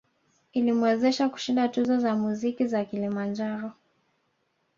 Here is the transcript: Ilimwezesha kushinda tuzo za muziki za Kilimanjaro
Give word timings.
Ilimwezesha 0.53 1.29
kushinda 1.29 1.67
tuzo 1.67 1.99
za 1.99 2.15
muziki 2.15 2.67
za 2.67 2.85
Kilimanjaro 2.85 3.71